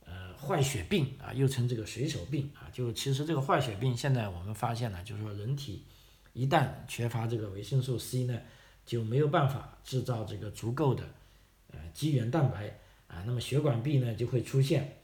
[0.06, 0.34] 呃。
[0.36, 5.84] 坏血病啊，又称这个水手病啊，就其实这个坏血病，现在我们发现呢，就是说人体
[6.34, 8.40] 一旦缺乏这个维生素 C 呢，
[8.86, 11.04] 就没有办法制造这个足够的
[11.71, 14.98] 呃肌原蛋白啊，那么血管壁呢就会出现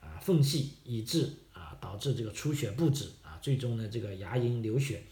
[0.00, 5.02] 啊缝隙，以致啊导致这个出血不止啊，最终呢这个牙龈流血，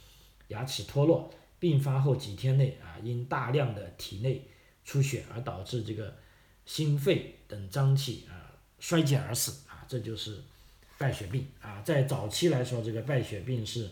[0.48, 4.48] 牙齿脱落，并发后几天内啊因大量的体内
[4.84, 6.16] 出血而导致这个
[6.64, 8.48] 心肺等脏器啊。
[8.80, 10.40] 衰竭而死啊，这就是
[10.98, 11.82] 败血病啊。
[11.82, 13.90] 在早期来说，这个败血病是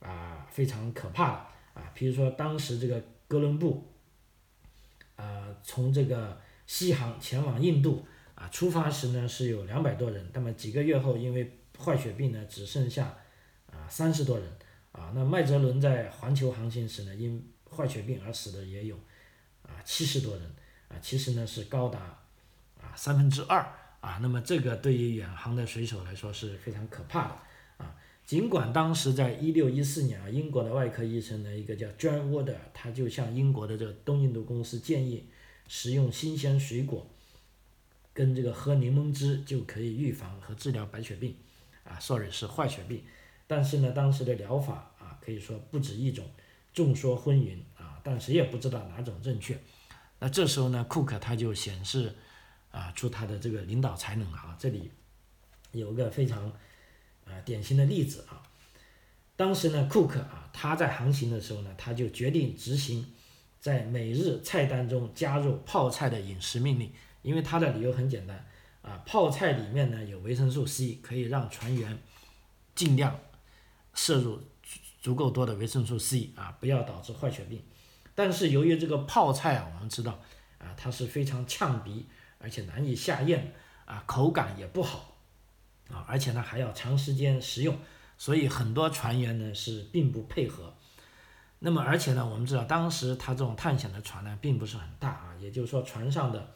[0.00, 1.38] 啊非常可怕的
[1.74, 1.92] 啊。
[1.94, 3.90] 比如说当时这个哥伦布
[5.16, 13.16] 啊从这个西航前往印度啊，出发时呢是有两百多人，那么几个月后因为坏血病呢只剩下
[13.68, 14.46] 啊三十多人
[14.92, 15.12] 啊。
[15.14, 17.42] 那麦哲伦在环球航行时呢因
[17.74, 18.96] 坏血病而死的也有
[19.62, 20.54] 啊七十多人
[20.88, 22.00] 啊，其实呢是高达
[22.82, 23.66] 啊三分之二。
[24.02, 27.38] 啊，那么这个对于远航的水手来说是非常可怕的。
[28.24, 35.26] 尽管当时在一六一四年啊，英国的外科医生呢，一个叫 John Water，他就向英国的这个东印度公司建议
[35.68, 37.06] 食用新鲜水果，
[38.14, 41.34] 跟这个喝柠檬汁就可以预防和治疗白血病
[41.84, 43.02] 啊，sorry 是坏血病。
[43.46, 46.24] 但是呢，当时的疗法啊，可以说不止一种，
[46.72, 49.58] 众说纷纭啊，但谁也不知道哪种正确。
[50.20, 52.14] 那这时候呢，库克他就显示。
[52.72, 54.56] 啊，出他的这个领导才能啊！
[54.58, 54.90] 这里
[55.72, 56.50] 有个非常
[57.26, 58.42] 啊典型的例子啊。
[59.36, 63.06] 当时呢，库克啊，他在航行的时候呢，他就决定执行
[63.60, 68.46] 在每日菜单中加入泡菜的饮食命令，因为他的理由很简单
[68.82, 71.98] 啊，泡菜里面呢有维生素 C，可以让船员
[72.74, 73.18] 尽量
[73.94, 74.40] 摄入
[75.00, 77.62] 足够多的维生素 C 啊，不要导致坏血病。
[78.14, 80.20] 但是由于这个泡菜啊，我们知道
[80.58, 82.06] 啊，它是非常呛鼻。
[82.44, 83.54] 而且难以下咽，
[83.84, 85.11] 啊，口感也不好，
[85.90, 87.78] 啊，而且呢还要长时间食用，
[88.16, 90.74] 所以很多船员呢是并不配合。
[91.58, 96.54] 那么而且呢，我们知道当时他这种探险的船呢并不是很大啊，也就是说船上的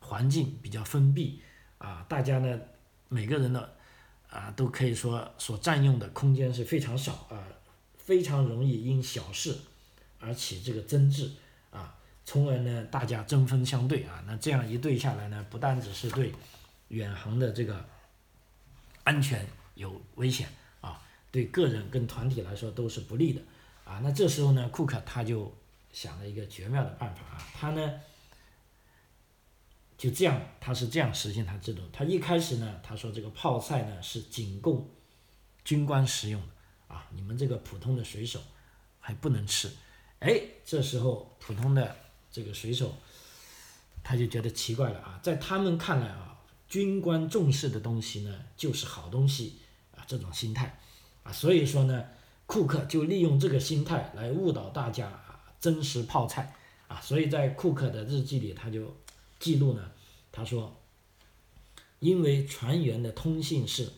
[0.00, 1.40] 环境比较封闭，
[1.78, 2.58] 啊，大家呢
[3.08, 3.76] 每个人的
[4.28, 7.46] 啊都可以说所占用的空间是非常少啊，
[7.96, 9.56] 非常容易因小事
[10.18, 11.30] 而起这个争执
[11.70, 11.96] 啊。
[12.24, 16.32] 从而呢，大家针锋相对啊，那这样一对下来呢，不但只是对
[16.88, 17.84] 远航的这个
[19.04, 20.48] 安全有危险
[20.80, 23.42] 啊，对个人跟团体来说都是不利的
[23.84, 24.00] 啊。
[24.02, 25.52] 那这时候呢，库克他就
[25.92, 28.00] 想了一个绝妙的办法啊，他呢
[29.96, 31.82] 就这样，他是这样实现他制度。
[31.92, 34.88] 他一开始呢，他说这个泡菜呢是仅供
[35.64, 38.40] 军官食用的啊，你们这个普通的水手
[39.00, 39.70] 还不能吃。
[40.20, 41.96] 哎，这时候普通的。
[42.32, 42.94] 这个水手，
[44.04, 46.29] 他就觉得奇怪了啊，在他们看来啊，
[46.70, 49.56] 军官重视的东西呢，就是好东西
[49.94, 50.78] 啊，这种心态
[51.24, 52.06] 啊，所以说呢，
[52.46, 56.54] 库克就利用这个心态来误导大家啊，真实泡菜
[56.86, 58.96] 啊，所以在库克的日记里，他就
[59.38, 59.90] 记录呢，
[60.32, 60.80] 他说，
[61.98, 63.92] 因为船员的通信是，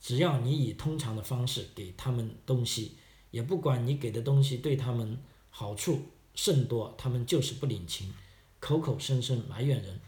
[0.00, 2.96] 只要你以通常的方式给他们东西，
[3.30, 6.00] 也不管你给的东西对他们好处。
[6.34, 8.14] 甚多，他们就是不领情，
[8.60, 10.00] 口口声声埋怨人。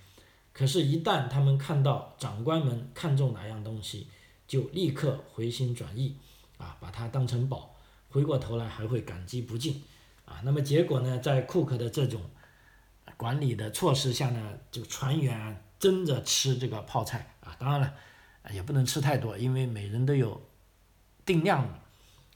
[0.53, 4.09] 可是，一旦他们看到长官们看中哪样东西，
[4.47, 6.17] 就立刻回心转意，
[6.59, 7.77] 啊，把它当成宝，
[8.09, 9.83] 回过头来还会感激不尽，
[10.25, 12.21] 啊，那么结果呢，在库克的这种
[13.17, 17.95] 管理的措施下呢，就船员啊争着吃这个泡菜啊，当然了，
[18.53, 20.43] 也不能吃太多，因为每人都有
[21.25, 21.75] 定量的。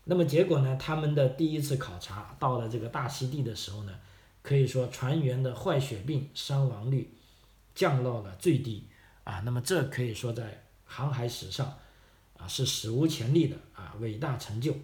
[0.05, 3.92] 那么结果呢，他们的第一次考察到了这个大溪地的时候呢，
[4.42, 7.16] 可以说船员的坏血病伤亡率
[7.74, 8.88] 降到了最低
[9.24, 11.78] 啊，那么这可以说在航海史上。
[12.37, 14.76] 啊，是史无前例的啊伟大成就。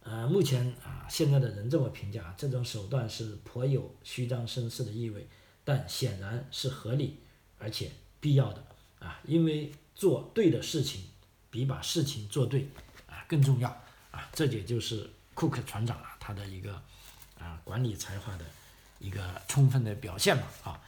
[0.00, 5.28] 呃，目前啊，现在的人这么评价，这种手段是颇有虚张声势的意味，
[5.64, 7.20] 但显然是合理
[7.58, 8.64] 而且必要的
[9.00, 11.04] 啊，因为做对的事情
[11.50, 12.70] 比把事情做对
[13.06, 13.68] 啊更重要
[14.10, 16.82] 啊，这也就是库克船长啊他的一个
[17.38, 18.46] 啊管理才华的
[18.98, 20.80] 一个充分的表现嘛啊。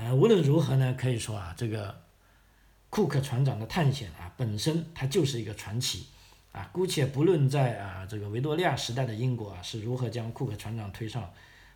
[0.00, 2.00] 呃，无论如何呢，可以说啊这个。
[2.92, 6.08] 库克船长的探险啊，本身它就是一个传奇，
[6.50, 11.32] 啊，姑且不论在啊这个维多利亚时代的英国啊是如何将库克船长推上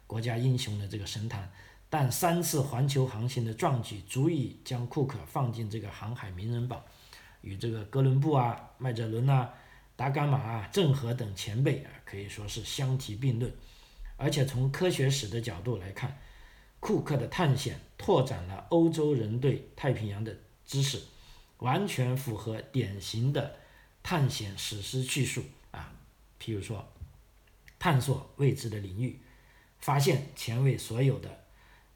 [0.09, 1.49] 国家英雄的这个神坛，
[1.89, 6.83] 但三次环球航行的壮举足以将库克放进这个航海名人榜，
[7.43, 9.55] 与这个哥伦布啊、麦哲伦啊、
[9.95, 13.53] 达伽马啊、郑和等前辈啊可以说是相提并论，
[14.17, 16.19] 而且从科学史的角度来看，
[16.85, 20.37] 库克的探险拓展了欧洲人对太平洋的。
[20.67, 21.03] 知识
[21.59, 23.57] 完全符合典型的
[24.03, 25.93] 探险史诗叙述啊，
[26.39, 26.93] 譬如说，
[27.79, 29.21] 探索未知的领域，
[29.79, 31.45] 发现前未所有的、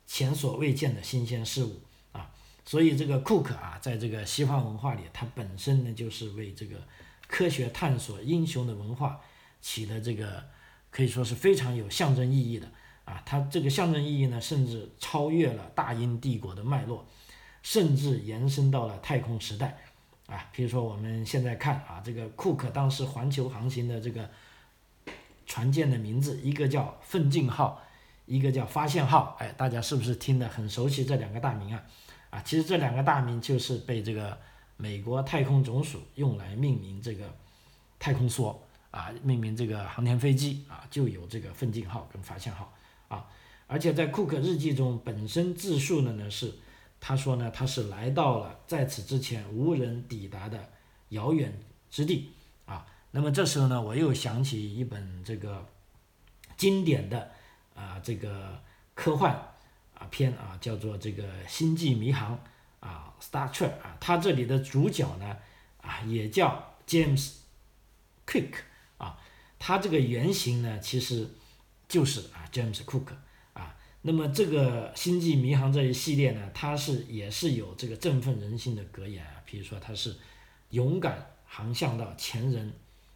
[0.07, 1.81] 前所未见的新鲜事物
[2.13, 2.31] 啊，
[2.65, 6.87] 所以这个库克啊，在这个西方文化里，他本身呢就是为这个
[7.27, 9.21] 科学探索英雄的文化
[9.61, 10.45] 起了这个
[10.91, 12.71] 可以说是非常有象征意义的
[13.09, 17.07] 啊，它这个象征意义呢，甚至超越了大英帝国的脉络。
[17.61, 19.77] 甚至延伸到了太空时代，
[20.27, 24.31] 啊，比如说我们现在看啊，这个库克当时环球航行的这个
[25.45, 27.83] 船舰的名字，一个叫奋进号，
[28.27, 31.83] 一个叫发现号，哎，大家是不是听得很熟悉这两个大名啊？
[32.31, 34.39] 啊，其实这两个大名就是被这个
[34.77, 37.29] 美国太空总署用来命名这个
[37.99, 38.57] 太空梭
[38.93, 42.73] 啊，命名这个航天飞机啊，就有这个奋进号跟发现号
[43.09, 43.27] 啊，
[43.67, 46.55] 而且在库克日记中本身自述的呢是。
[47.01, 50.69] 他说呢，他是来到了在此之前无人抵达的
[51.11, 51.57] 遥远
[51.89, 52.33] 之地
[52.67, 52.85] 啊。
[53.13, 55.65] 那么这时候呢，我又想起一本这个
[56.57, 57.31] 经典的
[57.77, 58.61] 啊这个
[58.97, 59.33] 科幻
[59.95, 62.35] 啊片啊，叫做这个《星际迷航》
[62.85, 63.97] 啊，Star Trek 啊。
[64.01, 65.37] 它这里的主角呢
[65.81, 67.35] 啊也叫 James
[68.27, 68.55] Cook
[68.97, 69.17] 啊，
[69.61, 71.31] 他这个原型呢其实
[71.89, 73.07] 就是啊 James Cook
[73.55, 73.75] 啊。
[74.03, 80.15] 那么这个《星际迷航》这一系列呢，它是也是有这个振奋人心的格言啊，比如说它是
[80.71, 82.73] 勇敢航向到前人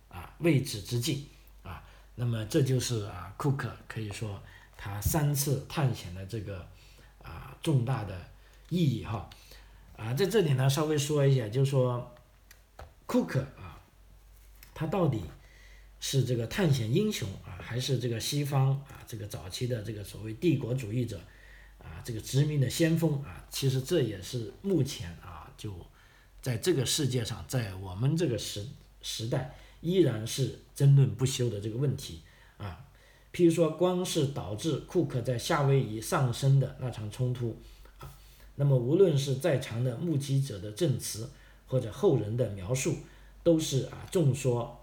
[0.08, 1.24] 啊未知之境
[1.62, 4.42] 啊，那么这就是啊库克可以说
[4.76, 6.66] 他三次探险的这个
[7.22, 8.20] 啊重大的
[8.70, 9.30] 意义哈
[9.96, 12.12] 啊在这里呢稍微说一下，就是说
[13.06, 13.78] 库克啊
[14.74, 15.22] 他到底。
[16.04, 21.16] 是这个探险英雄啊，还是这个西方啊这个早期的这个所谓帝国主义者
[21.78, 23.46] 啊这个殖民的先锋啊？
[23.50, 25.72] 其实这也是目前啊就
[26.40, 28.66] 在这个世界上，在我们这个时
[29.00, 32.22] 时代依然是争论不休的这个问题
[32.56, 32.84] 啊。
[33.32, 37.56] 譬如说，光是导致库克在夏威夷上升的那场冲突
[38.00, 38.12] 啊，
[38.56, 41.30] 那么无论是在场的目击者的证词
[41.68, 42.96] 或者后人的描述，
[43.44, 44.80] 都是啊众说。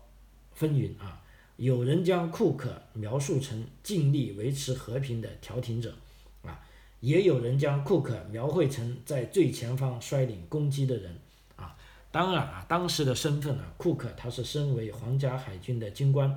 [0.59, 1.23] 纷纭啊，
[1.55, 5.95] 有人将库克描述成尽力维持和平的调停者，
[6.41, 6.59] 啊，
[6.99, 11.17] 也有人将库克描绘成在最前方率领攻击的人，
[11.55, 11.77] 啊，
[12.11, 16.29] 当然啊，当时的身份啊，库克他是身为皇家海军的军官，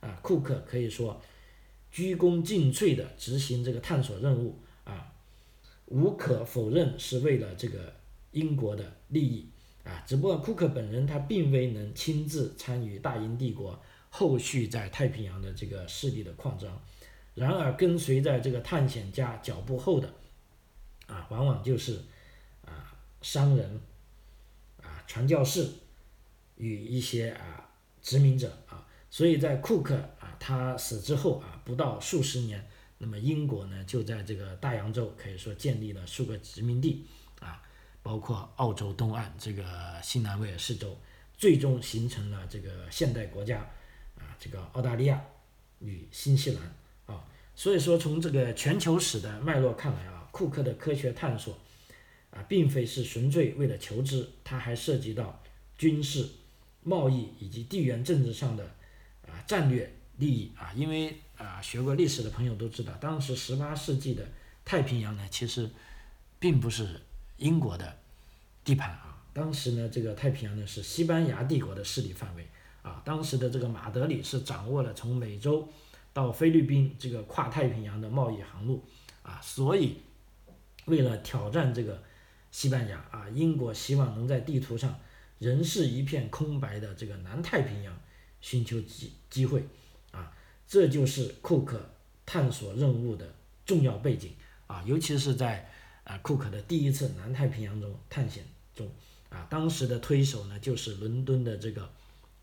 [0.00, 1.18] 啊，库克可以说
[1.90, 5.10] 鞠躬尽瘁的执行这个探索任务，啊，
[5.86, 7.94] 无可否认是为了这个
[8.32, 9.48] 英国的利益。
[9.84, 16.82] 啊，只不过库克本人他并未能亲自参与大英帝国后续在太平洋的这个势力的扩张，
[17.34, 20.14] 然而跟随在这个探险家脚步后的，
[21.06, 22.00] 啊，往往就是
[22.64, 23.80] 啊商人，
[24.80, 25.68] 啊传教士
[26.56, 27.68] 与一些啊
[28.00, 37.04] 殖民者啊，所以在库克啊他死之后啊不到数十年，那么英国呢就在这个大洋洲可以说建立了数个殖民地。
[38.04, 39.64] 包括澳洲东岸这个
[40.02, 40.94] 新南威尔士州，
[41.38, 43.60] 最终形成了这个现代国家，
[44.18, 45.24] 啊，这个澳大利亚
[45.80, 46.62] 与新西兰
[47.06, 47.24] 啊，
[47.54, 51.58] 所以说从这个全球史的脉络看来啊，库克的科学探索
[52.30, 55.42] 啊，并非是纯粹为了求知，它还涉及到
[55.78, 56.28] 军事、
[56.82, 58.64] 贸易以及地缘政治上的
[59.26, 60.52] 啊战略利益。
[60.58, 64.28] 啊，因为啊学过历史的朋友都知道，当时十八世纪的
[64.62, 65.70] 太平洋呢，其实
[66.38, 67.00] 并不是
[67.36, 67.96] 英国的
[68.64, 72.46] 地盘啊，当时呢这个太平洋呢是西班牙帝国的势力范围
[72.82, 75.68] 啊，当时的这个马德里是掌握了从美洲
[76.12, 78.84] 到菲律宾这个跨太平洋的贸易航路
[79.22, 79.98] 啊，所以
[80.84, 82.02] 为了挑战这个
[82.50, 84.98] 西班牙啊，英国希望能在地图上
[85.38, 87.98] 仍是一片空白的这个南太平洋
[88.40, 89.66] 寻求机机会
[90.12, 90.32] 啊。
[90.68, 91.90] 这就是库克
[92.24, 93.34] 探索任务的
[93.66, 94.32] 重要背景
[94.66, 95.70] 啊，尤其是在
[96.04, 98.44] 啊库克的第一次南太平洋中探险
[98.74, 98.88] 中
[99.28, 101.90] 啊，当时的推手呢就是伦敦的这个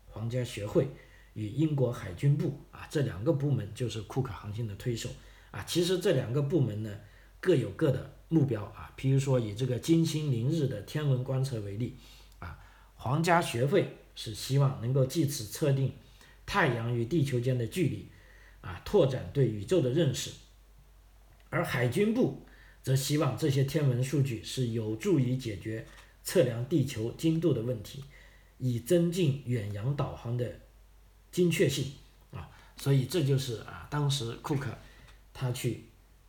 [0.06, 0.88] 皇家学会
[1.34, 5.08] 与英国海军部啊，这两个部门就是库克航行的推手
[5.50, 5.62] 啊。
[5.64, 7.00] 其实这两个部门呢
[7.40, 11.96] 各有各的目标啊，譬如说以这个金星凌日的天文观测为例
[12.38, 12.58] 啊，
[12.96, 15.94] 皇家学会是希望能够借此测定
[16.44, 18.08] 太阳与地球间的距离。
[18.60, 20.30] 啊，拓展对宇宙的认识，
[21.50, 22.46] 而海军部
[22.82, 25.86] 则希望这些天文数据是有助于解决
[26.22, 28.04] 测量地球经度的问题，
[28.58, 30.60] 以增进远洋导航的
[31.30, 31.92] 精确性
[32.32, 32.48] 啊。
[32.76, 34.70] 所以这就是啊，当时库克
[35.32, 35.84] 他去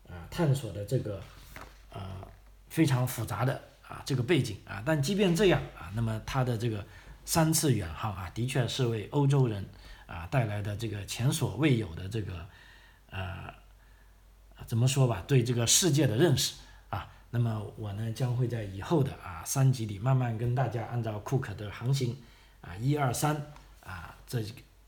[0.08, 1.22] 啊探索的这个
[1.92, 2.02] 呃
[2.70, 4.82] 非常复杂的啊这个背景啊。
[4.86, 6.86] 但即便这样啊，那么他的这个
[7.26, 9.66] 三次远航啊，的确是为欧洲人。
[10.06, 12.46] 啊，带来的这个前所未有的这个，
[13.10, 13.52] 呃，
[14.68, 16.56] 怎么说吧，对这个世界的认识
[16.90, 22.18] 啊，那么我呢将会在以后的啊三集里慢慢跟大家按照库克的航行
[22.62, 23.36] 啊一二三
[23.82, 24.44] 啊这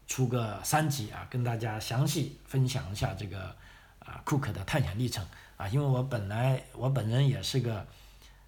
[0.08, 3.56] 出个三集啊，跟大家详细分享一下这个
[4.00, 5.26] 啊库克的探险历程
[5.58, 7.86] 啊，因为我本来我本人也是个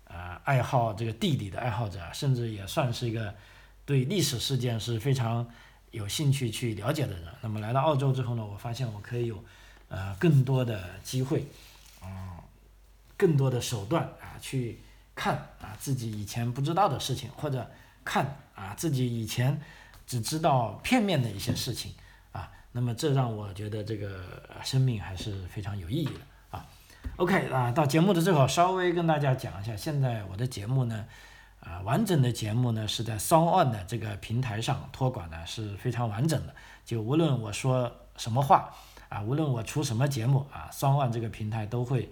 [0.06, 3.34] 啊爱好这个地理的爱好者，甚至也算是一个
[3.86, 5.48] 对历史事件是非常。
[5.92, 9.44] 有兴趣去了解的人，那么来到澳洲之后呢，我发现我可以有，
[9.90, 11.46] 呃，更多的机会，
[12.04, 12.38] 嗯，
[13.16, 14.80] 更多的手段啊，去
[15.16, 17.70] 看啊自己以前不知道的事情，或者
[18.04, 19.60] 看啊自己以前
[20.06, 21.94] 只知道片面的一些事情
[22.32, 24.24] 啊，那么这让我觉得这个
[24.64, 26.20] 生命还是非常有意义的
[26.52, 26.66] 啊。
[27.18, 31.06] OK 啊，到节目的最后，稍微跟大家讲一下，现在我的节目呢。
[31.60, 36.56] 啊，完整的节目呢是在 s o n On 的这个平台上托管呢是非常完整的。
[36.86, 38.74] 就无论我说什么话
[39.10, 42.10] 啊，无论我出什么节目啊双万这个平台都会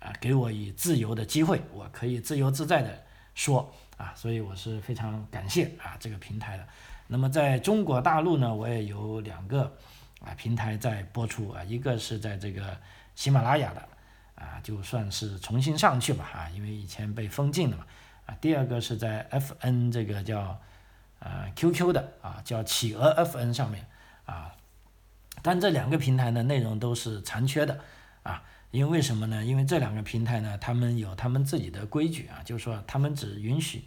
[0.00, 3.02] 啊给我以自由的机会，我可以自由自在的
[3.34, 6.66] 说啊，所以我是非常感谢啊这个平台的。
[7.06, 9.72] 那么在中国大陆呢，我也有两个
[10.20, 12.76] 啊平台在播出啊，一个是在这个
[13.14, 13.88] 喜马拉雅的
[14.34, 17.86] 啊，就算是重新上去吧啊，因为以前被封禁了嘛。
[18.26, 20.58] 啊，第二个是在 FN 这个叫
[21.18, 23.86] 呃 QQ 的啊，叫企鹅 FN 上面
[24.24, 24.50] 啊，
[25.44, 27.78] 但这两个平台呢内容都是残缺的
[28.22, 29.44] 啊，因为为什么呢？
[29.44, 33.84] 因为这两个平台呢，他们有他们自己的规矩啊，就是说他们只允许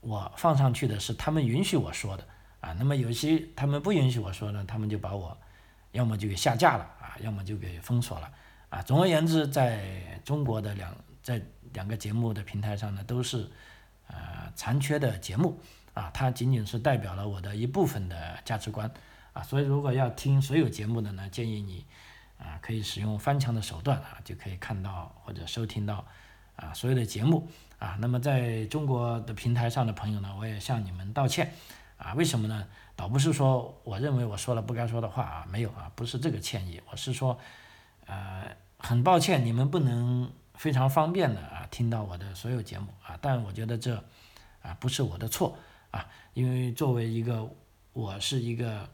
[0.00, 2.26] 我放上去的是他们允许我说的
[2.60, 5.38] 啊，那么有些他们不允许我说呢，他们就把我
[5.92, 8.28] 要么就给下架了啊，要么就给封锁了
[8.68, 8.82] 啊。
[8.82, 11.40] 总而言之，在中国的两在
[11.72, 13.48] 两个节目的平台上呢，都是
[14.08, 15.60] 呃残缺的节目
[15.92, 18.92] 啊，它仅仅是代表了我的一部分的价值观
[19.34, 21.84] 啊，所以如果要听所有节目的呢，建议你
[22.38, 26.06] 啊可以使用翻墙的手段啊，就可以看到或者收听到
[26.56, 27.46] 啊所有的节目
[27.78, 27.98] 啊。
[28.00, 31.52] 那么在中国的平台上的朋友呢，我也向你们道歉
[31.98, 32.66] 啊，为什么呢？
[32.96, 37.38] 倒不是说我认为我说了不该说的话啊，没有啊，不是这个歉意，我是说
[38.06, 40.32] 呃很抱歉你们不能。
[40.54, 43.96] 非常方便的啊，听到我的所有节目啊，但我觉得这
[44.62, 45.58] 啊不是我的错
[45.90, 47.50] 啊，因为作为一个
[47.92, 48.88] 我是一个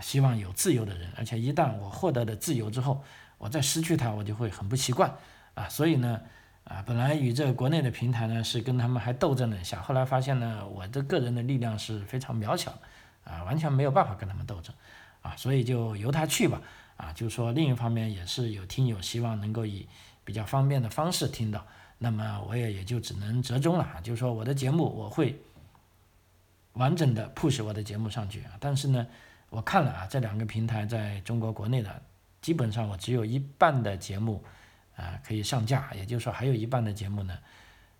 [0.00, 3.02] 希望有自由的人，而且一旦我获得了自由之后，
[3.38, 5.14] 我再失去它，我就会很不习惯
[5.54, 6.20] 啊，所以呢
[6.64, 12.72] 啊，本来与这国内的平台呢是跟他们还斗争了一下，后来发现呢，我的个人的力量是非常渺小
[13.24, 14.74] 啊，完全没有办法跟他们斗争
[15.22, 16.60] 啊，所以就由他去吧
[16.96, 19.86] 啊，就是说另一方面也是有听友希望能够以。
[20.26, 21.66] 比较方便的方式听到，
[21.98, 25.38] 那么我也也就只能折中了啊，就是说我的节目我会
[26.72, 29.06] 完整的 push 我的节目上去啊，但是呢，
[29.54, 32.02] 我看了啊，这两个平台在中国国内的，
[32.42, 34.42] 基本上我只有一半的节目
[34.96, 37.38] 啊可以上架，也就是说还有一半的节目呢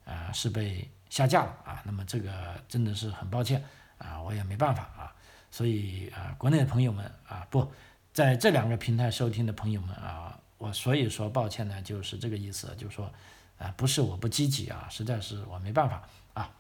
[0.05, 3.63] 啊是被下架了啊，那么这个真的是很抱歉
[3.99, 5.15] 啊，我也没办法啊，
[5.49, 7.71] 所以啊，国内的朋友们啊，不
[8.13, 10.37] 在这两个平台收听的朋友们啊。
[10.59, 13.13] 我所以说抱歉呢，就是这个意思，就是说，
[13.59, 16.03] 啊，不是我不积极啊，实在是我没办法
[16.33, 16.51] 啊。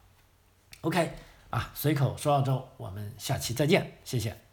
[0.83, 1.11] OK，
[1.51, 4.44] 啊，随口说澳洲，我们下期再见，谢谢。